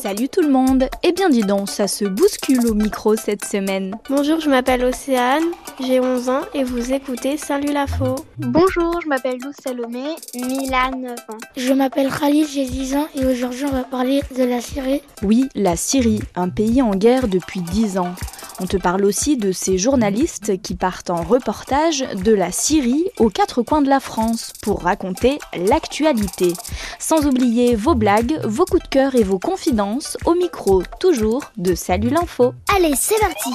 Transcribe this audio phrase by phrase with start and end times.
[0.00, 3.96] Salut tout le monde Eh bien dis donc, ça se bouscule au micro cette semaine.
[4.08, 5.42] Bonjour, je m'appelle Océane,
[5.80, 8.14] j'ai 11 ans et vous écoutez Salut la faux.
[8.38, 10.04] Bonjour, je m'appelle Lou Salomé,
[10.36, 11.38] Milan 9 ans.
[11.56, 15.02] Je m'appelle Khalid, j'ai 10 ans et aujourd'hui on va parler de la Syrie.
[15.24, 18.14] Oui, la Syrie, un pays en guerre depuis 10 ans.
[18.60, 23.30] On te parle aussi de ces journalistes qui partent en reportage de la Syrie aux
[23.30, 26.52] quatre coins de la France pour raconter l'actualité.
[26.98, 31.76] Sans oublier vos blagues, vos coups de cœur et vos confidences au micro toujours de
[31.76, 32.52] Salut l'info.
[32.74, 33.50] Allez, c'est parti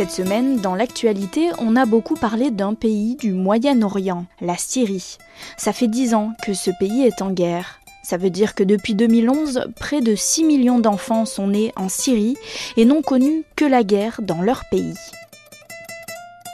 [0.00, 5.18] cette semaine, dans l'actualité, on a beaucoup parlé d'un pays du Moyen-Orient, la Syrie.
[5.58, 7.79] Ça fait dix ans que ce pays est en guerre.
[8.02, 12.36] Ça veut dire que depuis 2011, près de 6 millions d'enfants sont nés en Syrie
[12.76, 14.94] et n'ont connu que la guerre dans leur pays.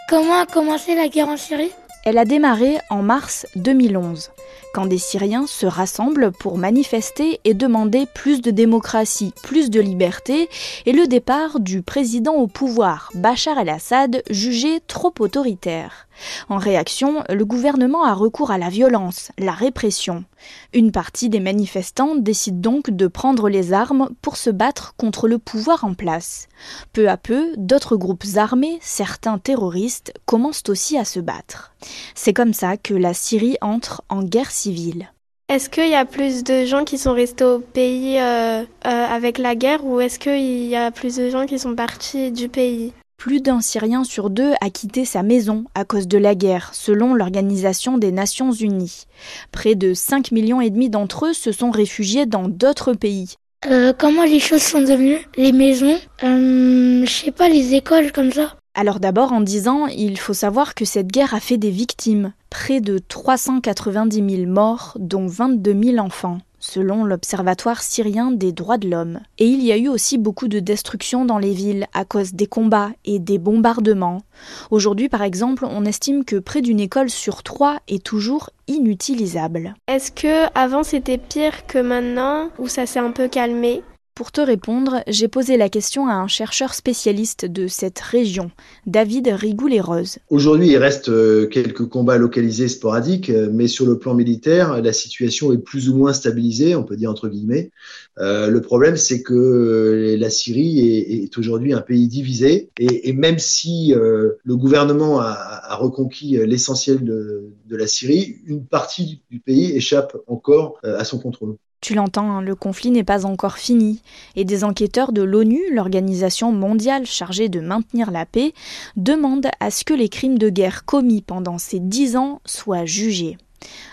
[0.08, 1.72] Comment a commencé la guerre en Syrie?
[2.04, 4.30] Elle a démarré en mars 2011,
[4.72, 10.48] quand des Syriens se rassemblent pour manifester et demander plus de démocratie, plus de liberté
[10.84, 16.06] et le départ du président au pouvoir, Bachar el-Assad, jugé trop autoritaire.
[16.48, 20.24] En réaction, le gouvernement a recours à la violence, la répression.
[20.72, 25.38] Une partie des manifestants décide donc de prendre les armes pour se battre contre le
[25.38, 26.48] pouvoir en place.
[26.92, 31.72] Peu à peu, d'autres groupes armés, certains terroristes, commencent aussi à se battre.
[32.14, 35.12] C'est comme ça que la Syrie entre en guerre civile.
[35.48, 39.38] Est-ce qu'il y a plus de gens qui sont restés au pays euh, euh, avec
[39.38, 42.92] la guerre ou est-ce qu'il y a plus de gens qui sont partis du pays?
[43.16, 47.14] Plus d'un Syrien sur deux a quitté sa maison à cause de la guerre, selon
[47.14, 49.04] l'Organisation des Nations Unies.
[49.52, 53.36] Près de 5 millions et demi d'entre eux se sont réfugiés dans d'autres pays.
[53.70, 55.26] Euh, comment les choses sont devenues?
[55.36, 55.98] Les maisons?
[56.24, 60.74] Euh, Je sais pas, les écoles comme ça alors d'abord en disant, il faut savoir
[60.74, 65.98] que cette guerre a fait des victimes, près de 390 000 morts, dont 22 000
[65.98, 69.20] enfants selon l'Observatoire syrien des droits de l'homme.
[69.38, 72.46] Et il y a eu aussi beaucoup de destruction dans les villes à cause des
[72.46, 74.22] combats et des bombardements.
[74.70, 79.74] Aujourd'hui, par exemple, on estime que près d'une école sur trois est toujours inutilisable.
[79.86, 83.82] Est-ce que avant c'était pire que maintenant ou ça s'est un peu calmé?
[84.16, 88.50] Pour te répondre, j'ai posé la question à un chercheur spécialiste de cette région,
[88.86, 90.18] David Rigoulet-Rose.
[90.30, 94.94] Aujourd'hui, il reste euh, quelques combats localisés sporadiques, euh, mais sur le plan militaire, la
[94.94, 97.70] situation est plus ou moins stabilisée, on peut dire entre guillemets.
[98.18, 103.92] Euh, le problème, c'est que la Syrie est, aujourd'hui un pays divisé, et, même si
[103.94, 110.78] le gouvernement a, reconquis l'essentiel de, de la Syrie, une partie du pays échappe encore
[110.82, 111.56] à son contrôle.
[111.80, 114.02] Tu l'entends, hein, le conflit n'est pas encore fini,
[114.34, 118.54] et des enquêteurs de l'ONU, l'organisation mondiale chargée de maintenir la paix,
[118.96, 123.36] demandent à ce que les crimes de guerre commis pendant ces dix ans soient jugés.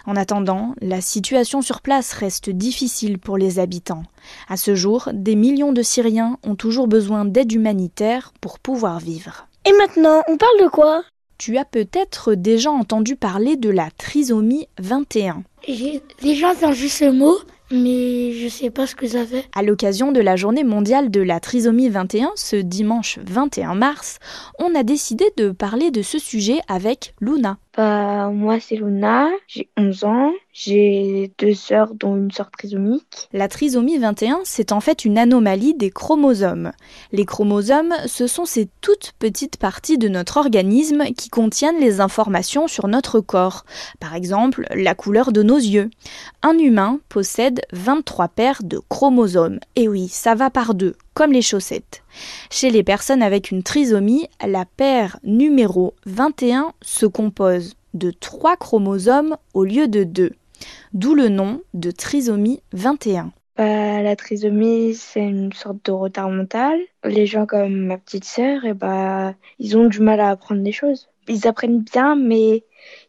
[0.06, 4.04] En attendant, la situation sur place reste difficile pour les habitants.
[4.50, 9.48] À ce jour, des millions de Syriens ont toujours besoin d'aide humanitaire pour pouvoir vivre.
[9.66, 11.04] Et maintenant, on parle de quoi?
[11.38, 15.44] Tu as peut-être déjà entendu parler de la trisomie 21.
[15.68, 17.38] J'ai déjà entendu ce mot,
[17.74, 19.46] mais je sais pas ce que ça fait.
[19.56, 24.20] À l'occasion de la journée mondiale de la trisomie 21, ce dimanche 21 mars,
[24.60, 27.58] on a décidé de parler de ce sujet avec Luna.
[27.76, 33.28] Bah, moi, c'est Luna, j'ai 11 ans, j'ai deux sœurs, dont une sœur trisomique.
[33.34, 36.72] La trisomie 21, c'est en fait une anomalie des chromosomes.
[37.12, 42.68] Les chromosomes, ce sont ces toutes petites parties de notre organisme qui contiennent les informations
[42.68, 43.66] sur notre corps.
[44.00, 45.90] Par exemple, la couleur de nos yeux.
[46.44, 49.60] Un humain possède 23 paires de chromosomes.
[49.76, 52.04] Et oui, ça va par deux, comme les chaussettes.
[52.50, 59.38] Chez les personnes avec une trisomie, la paire numéro 21 se compose de 3 chromosomes
[59.54, 60.32] au lieu de 2,
[60.94, 63.32] d'où le nom de trisomie 21.
[63.56, 66.80] Bah, la trisomie, c'est une sorte de retard mental.
[67.04, 70.64] Les gens comme ma petite sœur, et eh bah, ils ont du mal à apprendre
[70.64, 71.10] des choses.
[71.28, 72.64] Ils apprennent bien, mais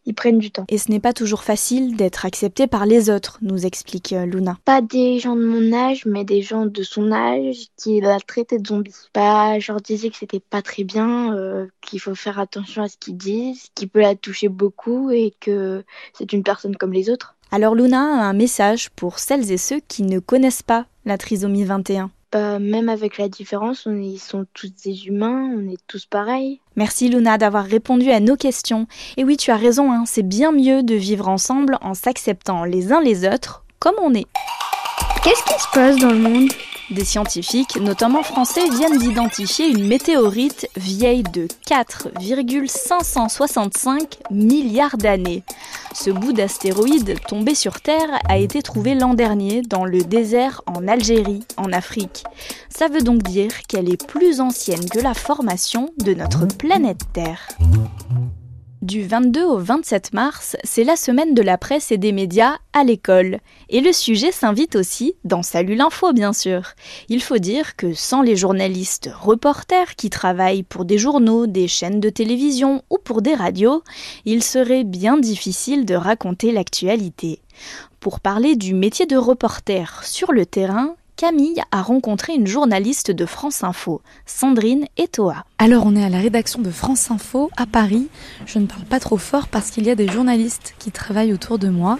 [0.05, 0.65] ils prennent du temps.
[0.69, 4.57] Et ce n'est pas toujours facile d'être accepté par les autres, nous explique euh, Luna.
[4.65, 8.59] Pas des gens de mon âge, mais des gens de son âge qui la traitaient
[8.59, 8.93] de zombie.
[9.13, 12.87] Bah, je leur disais que c'était pas très bien, euh, qu'il faut faire attention à
[12.87, 15.83] ce qu'ils disent, qu'il peut la toucher beaucoup et que
[16.13, 17.35] c'est une personne comme les autres.
[17.51, 21.63] Alors Luna a un message pour celles et ceux qui ne connaissent pas la trisomie
[21.63, 22.11] 21.
[22.31, 26.59] Bah, même avec la différence, on ils sont tous des humains, on est tous pareils.
[26.75, 28.87] Merci Luna d'avoir répondu à nos questions.
[29.17, 32.91] Et oui, tu as raison, hein, c'est bien mieux de vivre ensemble en s'acceptant les
[32.91, 34.25] uns les autres comme on est.
[35.23, 36.49] Qu'est-ce qui se passe dans le monde?
[36.91, 45.41] Des scientifiques, notamment français, viennent d'identifier une météorite vieille de 4,565 milliards d'années.
[45.97, 50.89] Ce bout d'astéroïde tombé sur Terre a été trouvé l'an dernier dans le désert en
[50.89, 52.25] Algérie, en Afrique.
[52.69, 57.47] Ça veut donc dire qu'elle est plus ancienne que la formation de notre planète Terre.
[58.85, 62.83] Du 22 au 27 mars, c'est la semaine de la presse et des médias à
[62.83, 63.39] l'école.
[63.67, 66.61] Et le sujet s'invite aussi dans Salut l'info, bien sûr.
[67.09, 71.99] Il faut dire que sans les journalistes reporters qui travaillent pour des journaux, des chaînes
[71.99, 73.81] de télévision ou pour des radios,
[74.23, 77.39] il serait bien difficile de raconter l'actualité.
[77.99, 83.25] Pour parler du métier de reporter sur le terrain, Camille a rencontré une journaliste de
[83.25, 85.45] France Info, Sandrine Etoa.
[85.59, 88.09] Alors on est à la rédaction de France Info à Paris.
[88.45, 91.57] Je ne parle pas trop fort parce qu'il y a des journalistes qui travaillent autour
[91.57, 91.99] de moi.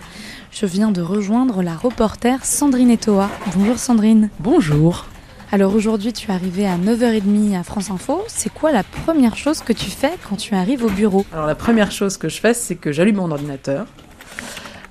[0.51, 3.29] Je viens de rejoindre la reporter Sandrine Etoa.
[3.55, 4.29] Bonjour Sandrine.
[4.41, 5.05] Bonjour.
[5.53, 8.21] Alors aujourd'hui tu es arrivée à 9h30 à France Info.
[8.27, 11.25] C'est quoi la première chose que tu fais quand tu arrives au bureau?
[11.31, 13.87] Alors la première chose que je fais c'est que j'allume mon ordinateur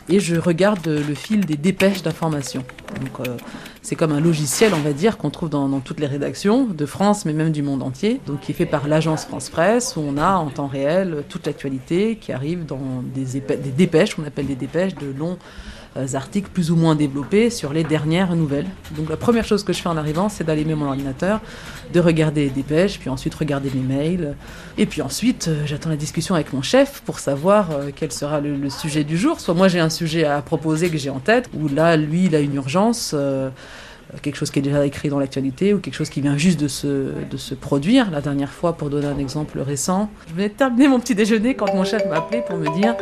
[0.09, 2.65] et je regarde le fil des dépêches d'information.
[3.01, 3.37] Donc euh,
[3.85, 7.27] c'est comme un logiciel, on va dire, qu'on trouve dans, toutes les rédactions de France,
[7.27, 10.17] mais même du monde entier, donc qui est fait par l'agence France Presse, où on
[10.17, 12.81] a en temps réel toute l'actualité qui arrive dans
[13.15, 15.37] des, des dépêches, qu'on appelle des dépêches de longs
[16.15, 18.67] articles plus ou moins développés sur les dernières nouvelles.
[18.97, 21.41] Donc la première chose que je fais en arrivant, c'est d'allumer mon ordinateur,
[21.93, 24.35] de regarder les dépêches, puis ensuite regarder mes mails.
[24.77, 28.41] Et puis ensuite, euh, j'attends la discussion avec mon chef pour savoir euh, quel sera
[28.41, 29.41] le, sujet du jour.
[29.41, 32.35] Soit moi j'ai un sujet à proposer que j'ai en tête, ou là, lui, il
[32.35, 33.15] a une urgence
[34.23, 36.69] quelque chose qui est déjà écrit dans l'actualité ou quelque chose qui vient juste de
[36.69, 36.87] se,
[37.31, 38.11] de se produire.
[38.11, 41.55] La dernière fois, pour donner un exemple récent, je venais de terminer mon petit déjeuner
[41.55, 42.95] quand mon chef m'a appelé pour me dire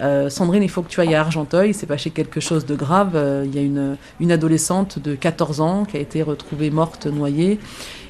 [0.00, 2.74] euh, Sandrine, il faut que tu ailles à Argenteuil, il s'est passé quelque chose de
[2.74, 3.12] grave.
[3.14, 7.06] Euh, il y a une, une adolescente de 14 ans qui a été retrouvée morte,
[7.06, 7.58] noyée.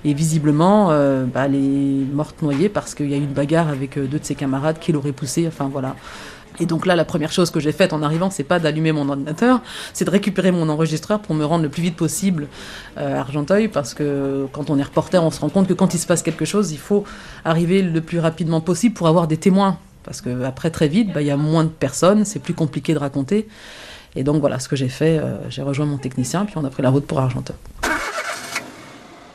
[0.05, 3.69] Et visiblement, euh, bah, elle est morte noyée parce qu'il y a eu une bagarre
[3.69, 5.46] avec deux de ses camarades qui l'auraient poussée.
[5.49, 5.96] Enfin voilà.
[6.61, 9.08] Et donc là, la première chose que j'ai faite en arrivant, c'est pas d'allumer mon
[9.08, 9.61] ordinateur,
[9.93, 12.49] c'est de récupérer mon enregistreur pour me rendre le plus vite possible
[12.96, 15.99] à Argenteuil, parce que quand on est reporter, on se rend compte que quand il
[15.99, 17.05] se passe quelque chose, il faut
[17.44, 19.79] arriver le plus rapidement possible pour avoir des témoins.
[20.09, 22.99] Parce qu'après, très vite, bah, il y a moins de personnes, c'est plus compliqué de
[22.99, 23.47] raconter.
[24.17, 25.19] Et donc voilà ce que j'ai fait.
[25.19, 27.57] Euh, j'ai rejoint mon technicien, puis on a pris la route pour Argenteuil.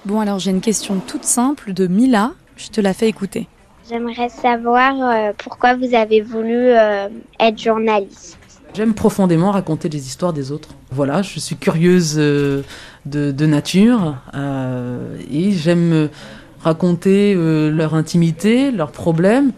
[0.06, 2.32] Bon, alors j'ai une question toute simple de Mila.
[2.58, 3.48] Je te la fais écouter.
[3.88, 7.08] J'aimerais savoir euh, pourquoi vous avez voulu euh,
[7.40, 8.40] être journaliste.
[8.74, 10.70] J'aime profondément raconter les histoires des autres.
[10.90, 12.64] Voilà, je suis curieuse de,
[13.06, 14.16] de, nature
[15.32, 16.10] et j'aime
[16.64, 19.52] raconter leur intimité, leurs problèmes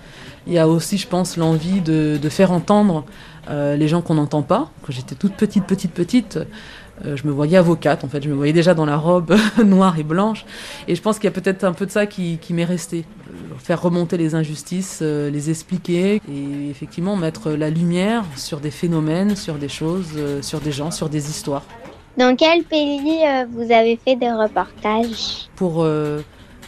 [0.48, 3.06] il y a aussi, je pense, l'envie de, faire entendre
[3.50, 4.70] euh, les gens qu'on n'entend pas.
[4.82, 6.40] Quand j'étais toute petite, petite, petite,
[7.04, 8.22] euh, je me voyais avocate, en fait.
[8.24, 10.46] Je me voyais déjà dans la robe noire et blanche.
[10.88, 13.06] Et je pense qu'il y a peut-être un peu de ça qui, m'est resté.
[13.28, 19.36] Euh, faire remonter les injustices, les expliquer et effectivement mettre la lumière sur des phénomènes,
[19.36, 21.64] sur des choses, sur des gens, sur des histoires.
[22.18, 25.50] Dans quel pays vous avez fait des reportages?
[25.56, 25.86] Pour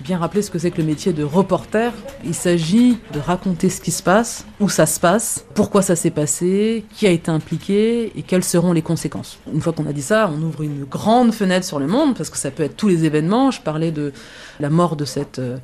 [0.01, 1.93] bien rappeler ce que c'est que le métier de reporter.
[2.23, 6.11] Il s'agit de raconter ce qui se passe, où ça se passe, pourquoi ça s'est
[6.11, 9.39] passé, qui a été impliqué et quelles seront les conséquences.
[9.53, 12.29] Une fois qu'on a dit ça, on ouvre une grande fenêtre sur le monde parce
[12.29, 13.51] que ça peut être tous les événements.
[13.51, 14.13] Je parlais de
[14.59, 15.57] la mort de cette euh,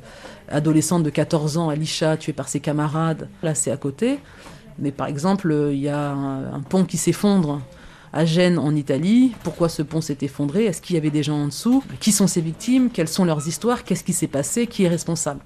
[0.48, 3.28] adolescente de 14 ans, Alicia, tuée par ses camarades.
[3.42, 4.18] Là, c'est à côté.
[4.78, 7.60] Mais par exemple, il y a un pont qui s'effondre
[8.14, 9.32] à Gênes en Italie.
[9.42, 10.64] Pourquoi ce pont s'est effondré?
[10.64, 11.82] Est-ce qu'il y avait des gens en dessous?
[11.98, 12.88] Qui sont ces victimes?
[12.90, 13.82] Quelles sont leurs histoires?
[13.82, 14.68] Qu'est-ce qui s'est passé?
[14.68, 15.40] Qui est responsable?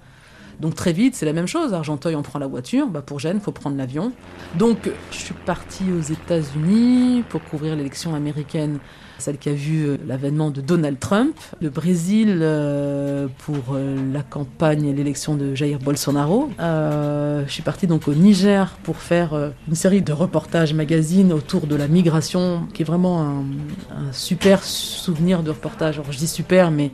[0.60, 1.72] Donc très vite, c'est la même chose.
[1.72, 2.88] Argenteuil, on prend la voiture.
[2.88, 4.12] Bah pour Gênes, il faut prendre l'avion.
[4.56, 8.78] Donc je suis partie aux États-Unis pour couvrir l'élection américaine
[9.18, 14.22] celle qui a vu euh, l'avènement de Donald Trump, le Brésil euh, pour euh, la
[14.22, 16.50] campagne et l'élection de Jair Bolsonaro.
[16.58, 21.76] je suis partie donc au Niger pour faire une série de reportages magazines autour de
[21.76, 25.98] la migration, qui est vraiment un, super souvenir de reportage.
[25.98, 26.90] Alors je dis super, mais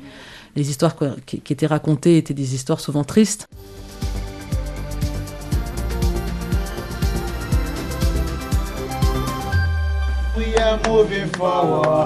[0.57, 3.49] les histoires qui étaient racontées étaient des histoires souvent tristes.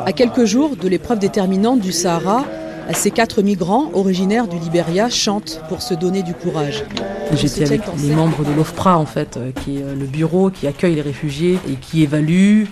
[0.04, 2.44] À quelques jours de l'épreuve déterminante du Sahara,
[2.92, 6.84] ces quatre migrants originaires du Liberia chantent pour se donner du courage.
[7.34, 10.66] J'étais avec les membres de l'OFPRA, en fait, euh, qui est euh, le bureau qui
[10.66, 12.64] accueille les réfugiés et qui évalue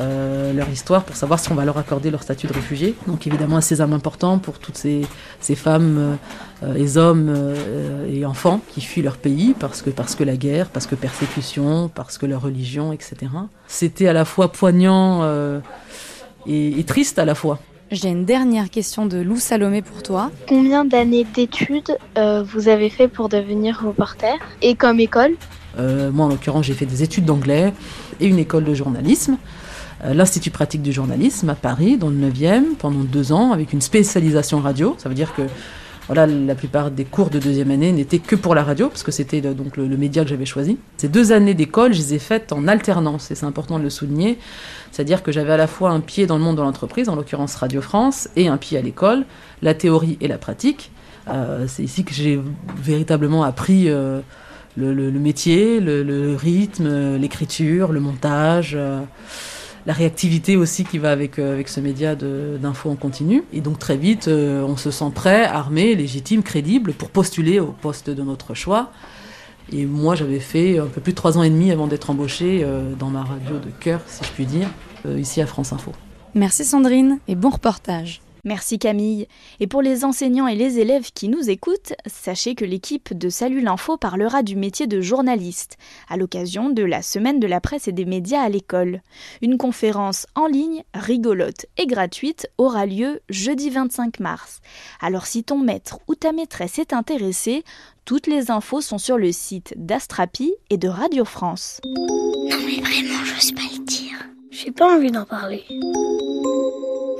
[0.00, 2.94] euh, leur histoire pour savoir si on va leur accorder leur statut de réfugié.
[3.06, 5.02] Donc évidemment un sésame important pour toutes ces,
[5.40, 6.18] ces femmes
[6.62, 10.36] euh, et hommes euh, et enfants qui fuient leur pays parce que, parce que la
[10.36, 13.16] guerre, parce que persécution, parce que leur religion, etc.
[13.66, 15.22] C'était à la fois poignant
[16.46, 17.58] et, et, triste à la fois.
[17.90, 20.30] J'ai une dernière question de Lou Salomé pour toi.
[20.46, 25.36] Combien d'années d'études euh, vous avez fait pour devenir reporter Et comme école?
[25.78, 27.72] Euh, Moi, en l'occurrence, j'ai fait des études d'anglais
[28.20, 29.38] et une école de journalisme.
[30.04, 33.80] Euh, L'Institut pratique du journalisme à Paris, dans le 9e, pendant deux ans, avec une
[33.80, 34.94] spécialisation radio.
[34.98, 35.42] Ça veut dire que
[36.08, 39.12] voilà, la plupart des cours de deuxième année n'étaient que pour la radio, parce que
[39.12, 40.78] c'était donc le, média que j'avais choisi.
[40.96, 43.90] Ces deux années d'école, je les ai faites en alternance, et c'est important de le
[43.90, 44.38] souligner.
[44.90, 47.54] C'est-à-dire que j'avais à la fois un pied dans le monde de l'entreprise, en l'occurrence
[47.56, 49.26] Radio France, et un pied à l'école,
[49.60, 50.92] la théorie et la pratique.
[51.28, 52.40] Euh, c'est ici que j'ai
[52.82, 54.20] véritablement appris euh,
[54.78, 58.78] le, métier, le, rythme, l'écriture, le montage.
[59.88, 63.42] La réactivité aussi qui va avec, euh, ce média d'info en continu.
[63.54, 67.68] Et donc très vite, euh, on se sent prêt, armé, légitime, crédible pour postuler au
[67.68, 68.92] poste de notre choix.
[69.72, 72.60] Et moi, j'avais fait un peu plus de trois ans et demi avant d'être embauché
[72.62, 74.68] euh, dans ma radio de cœur, si je puis dire,
[75.16, 75.92] ici à France Info.
[76.34, 78.20] Merci Sandrine et bon reportage.
[78.48, 79.28] Merci Camille.
[79.60, 83.60] Et pour les enseignants et les élèves qui nous écoutent, sachez que l'équipe de Salut
[83.60, 85.76] l'Info parlera du métier de journaliste
[86.08, 89.02] à l'occasion de la semaine de la presse et des médias à l'école.
[89.42, 94.60] Une conférence en ligne, rigolote et gratuite aura lieu jeudi 25 mars.
[95.02, 97.64] Alors si ton maître ou ta maîtresse est intéressé,
[98.06, 101.82] toutes les infos sont sur le site d'Astrapi et de Radio France.
[101.84, 104.27] Non mais vraiment, j'ose pas le dire.
[104.50, 105.64] J'ai pas envie d'en parler.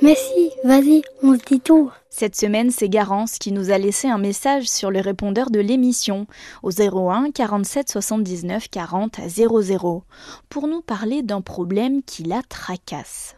[0.02, 1.90] Mais si, vas-y, on se dit tout.
[2.08, 6.26] Cette semaine, c'est Garance qui nous a laissé un message sur le répondeur de l'émission
[6.62, 10.02] au 01 47 79 40 00
[10.48, 13.36] pour nous parler d'un problème qui la tracasse.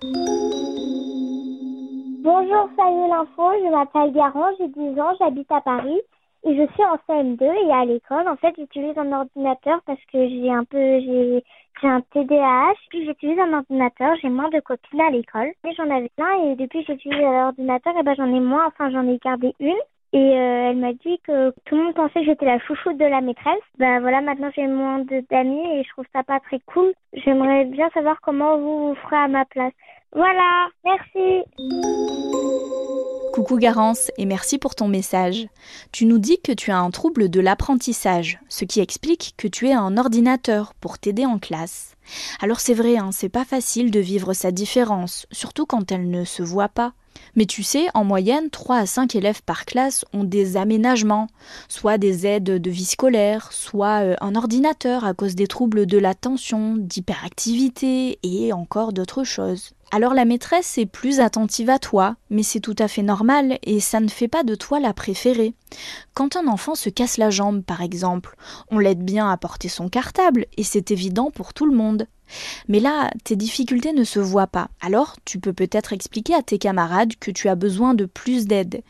[2.23, 6.01] Bonjour, salut l'info, je m'appelle Garance, j'ai 10 ans, j'habite à Paris
[6.45, 10.29] et je suis en CM2 et à l'école, en fait, j'utilise un ordinateur parce que
[10.29, 11.45] j'ai un peu, j'ai,
[11.81, 15.53] j'ai un TDAH, puis j'utilise un ordinateur, j'ai moins de copines à l'école.
[15.65, 18.91] Et j'en avais plein et depuis que j'utilise l'ordinateur, et ben j'en ai moins, enfin
[18.91, 19.77] j'en ai gardé une.
[20.13, 23.05] Et euh, elle m'a dit que tout le monde pensait que j'étais la chouchoute de
[23.05, 23.63] la maîtresse.
[23.79, 26.93] Ben voilà, maintenant j'ai moins d'amis et je trouve ça pas très cool.
[27.13, 29.73] J'aimerais bien savoir comment vous vous ferez à ma place.
[30.13, 31.45] Voilà, merci.
[33.33, 35.47] Coucou Garance et merci pour ton message.
[35.93, 39.69] Tu nous dis que tu as un trouble de l'apprentissage, ce qui explique que tu
[39.69, 41.95] es un ordinateur pour t'aider en classe.
[42.41, 46.25] Alors c'est vrai, hein, c'est pas facile de vivre sa différence, surtout quand elle ne
[46.25, 46.93] se voit pas.
[47.37, 51.29] Mais tu sais, en moyenne, 3 à 5 élèves par classe ont des aménagements,
[51.69, 55.99] soit des aides de vie scolaire, soit euh, un ordinateur à cause des troubles de
[55.99, 59.73] l'attention, d'hyperactivité et encore d'autres choses.
[59.93, 63.81] Alors la maîtresse est plus attentive à toi, mais c'est tout à fait normal et
[63.81, 65.53] ça ne fait pas de toi la préférée.
[66.15, 68.37] Quand un enfant se casse la jambe, par exemple,
[68.71, 72.07] on l'aide bien à porter son cartable et c'est évident pour tout le monde.
[72.69, 74.69] Mais là, tes difficultés ne se voient pas.
[74.81, 78.83] Alors, tu peux peut-être expliquer à tes camarades que tu as besoin de plus d'aide.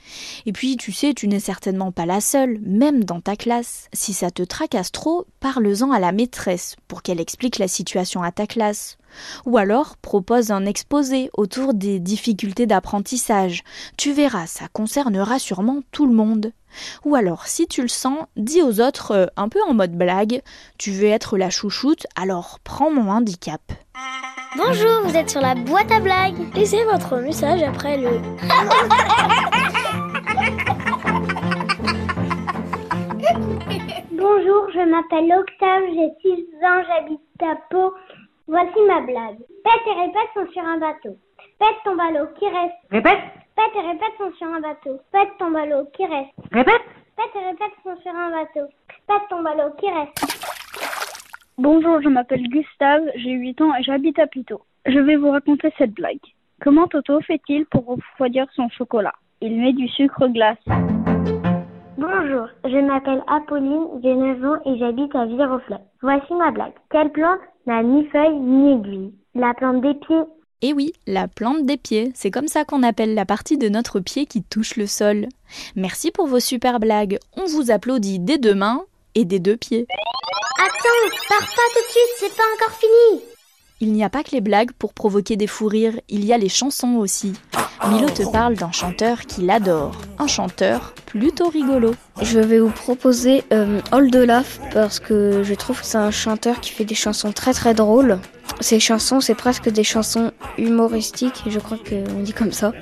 [0.44, 3.88] Et puis, tu sais, tu n'es certainement pas la seule, même dans ta classe.
[3.94, 8.32] Si ça te tracasse trop, parle-en à la maîtresse pour qu'elle explique la situation à
[8.32, 8.98] ta classe.
[9.46, 13.62] Ou alors propose un exposé autour des difficultés d'apprentissage.
[13.96, 16.52] Tu verras, ça concernera sûrement tout le monde.
[17.04, 20.40] Ou alors, si tu le sens, dis aux autres, euh, un peu en mode blague,
[20.78, 23.60] tu veux être la chouchoute, alors prends mon handicap.
[24.56, 26.52] Bonjour, vous êtes sur la boîte à blagues.
[26.54, 28.10] Laissez votre message après le...
[34.12, 36.30] Bonjour, je m'appelle Octave, j'ai 6
[36.64, 37.92] ans, j'habite à Pau.
[38.50, 39.38] Voici ma blague.
[39.62, 41.16] Pète et répète sont sur un bateau.
[41.60, 42.74] Pète ton ballot qui reste?
[42.90, 43.20] Répète.
[43.54, 44.98] Pète et répète sont sur un bateau.
[45.12, 46.32] Pète ton ballot qui reste?
[46.50, 46.82] Répète.
[47.16, 48.66] Pète et répète sont sur un bateau.
[49.06, 50.42] Pète ton ballot qui reste?
[51.58, 54.62] Bonjour, je m'appelle Gustave, j'ai 8 ans et j'habite à Pito.
[54.84, 56.18] Je vais vous raconter cette blague.
[56.60, 59.14] Comment Toto fait-il pour refroidir son chocolat?
[59.40, 60.58] Il met du sucre glace.
[61.96, 65.78] Bonjour, je m'appelle Apolline, j'ai 9 ans et j'habite à Viroflay.
[66.02, 66.72] Voici ma blague.
[66.90, 67.38] Quelle plante
[67.70, 70.24] n'a ni feuilles ni aiguilles La plante des pieds.
[70.62, 74.00] Eh oui, la plante des pieds, c'est comme ça qu'on appelle la partie de notre
[74.00, 75.28] pied qui touche le sol.
[75.76, 78.82] Merci pour vos super blagues, on vous applaudit des deux mains
[79.14, 79.86] et des deux pieds.
[80.58, 83.29] Attends, pars pas tout de suite, c'est pas encore fini
[83.82, 86.38] Il n'y a pas que les blagues pour provoquer des fous rires, il y a
[86.38, 87.32] les chansons aussi.
[87.88, 91.94] Milo te parle d'un chanteur qu'il adore, un chanteur plutôt rigolo.
[92.20, 96.60] Je vais vous proposer euh, Old Olaf parce que je trouve que c'est un chanteur
[96.60, 98.18] qui fait des chansons très très drôles.
[98.60, 102.72] Ses chansons, c'est presque des chansons humoristiques, je crois qu'on dit comme ça.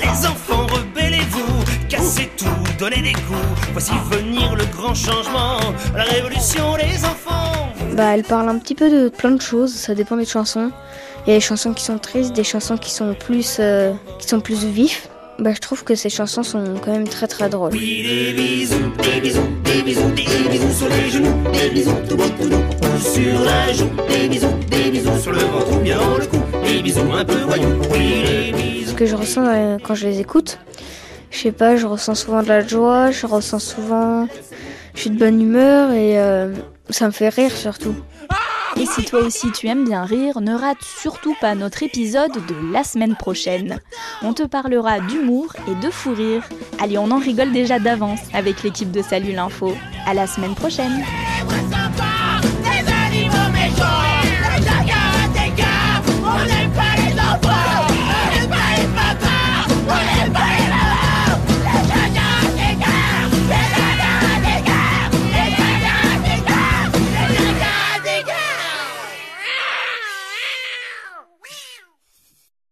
[0.00, 3.70] Les enfants, rebellez-vous, cassez tout, donnez des coups.
[3.70, 5.60] Voici venir le grand changement,
[5.94, 7.41] la révolution des enfants.
[7.94, 10.70] Bah, elle parle un petit peu de plein de choses, ça dépend des chansons.
[11.26, 14.26] Il y a des chansons qui sont tristes, des chansons qui sont plus, euh, qui
[14.26, 15.08] sont plus vifs.
[15.38, 17.72] Bah, je trouve que ces chansons sont quand même très très drôles.
[17.72, 22.16] Oui, des bisous, des bisous, des bisous, des bisous sur les genoux, des bisous tout
[22.16, 22.62] beau, tout doux,
[22.98, 26.38] sur la joue, des bisous, des bisous sur le ventre ou bien dans le cou,
[26.64, 28.90] des bisous un peu voyous, oui, des bisous.
[28.90, 30.58] Ce que je ressens euh, quand je les écoute,
[31.30, 34.28] je sais pas, je ressens souvent de la joie, je ressens souvent,
[34.94, 36.54] je suis de bonne humeur et euh,
[36.90, 37.94] ça me fait rire surtout.
[38.76, 42.72] Et si toi aussi tu aimes bien rire, ne rate surtout pas notre épisode de
[42.72, 43.78] la semaine prochaine.
[44.22, 46.42] On te parlera d'humour et de fou rire.
[46.80, 49.74] Allez, on en rigole déjà d'avance avec l'équipe de Salut l'Info.
[50.06, 51.04] À la semaine prochaine.
[56.24, 57.91] On n'aime pas les enfants,